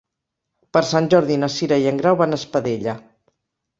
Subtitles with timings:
[0.77, 2.97] Per Sant Jordi na Cira i en Grau van a Espadella.